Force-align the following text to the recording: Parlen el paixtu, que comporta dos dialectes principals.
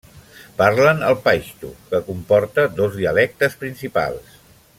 Parlen 0.61 1.03
el 1.09 1.17
paixtu, 1.27 1.69
que 1.91 2.01
comporta 2.09 2.67
dos 2.81 2.97
dialectes 3.03 3.61
principals. 3.65 4.43